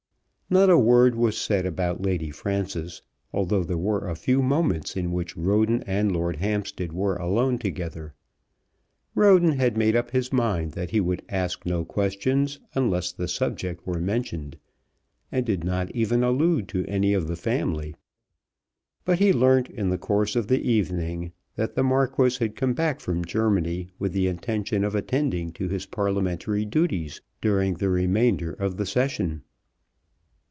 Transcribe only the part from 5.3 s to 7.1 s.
Roden and Lord Hampstead